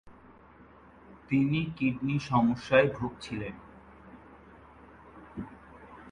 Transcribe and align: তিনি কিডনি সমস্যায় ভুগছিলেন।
তিনি 1.29 1.59
কিডনি 1.77 2.15
সমস্যায় 2.19 2.87
ভুগছিলেন। 2.87 3.55